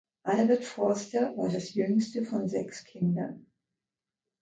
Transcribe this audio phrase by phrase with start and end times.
[0.23, 3.45] Albert Forster war das jüngste von sechs Kindern.